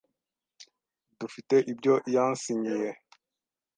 [1.19, 2.89] Dufite ibyo yasinyiye.